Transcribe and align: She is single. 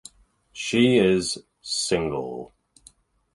She 0.51 0.97
is 0.97 1.37
single. 1.61 2.53